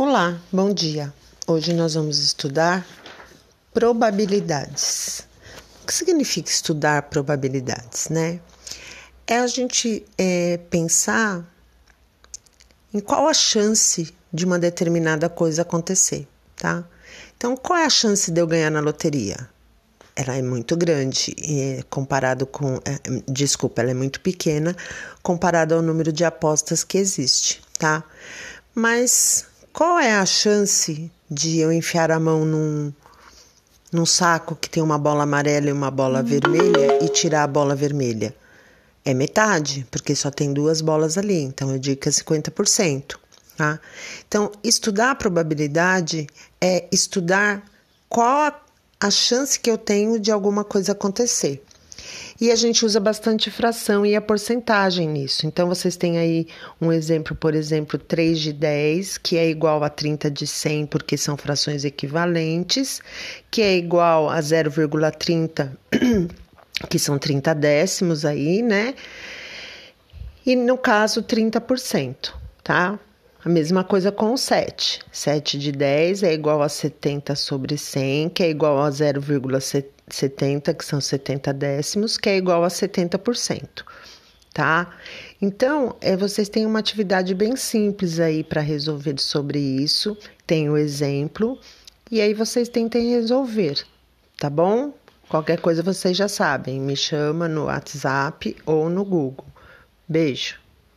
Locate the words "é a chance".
17.78-18.30, 29.98-31.10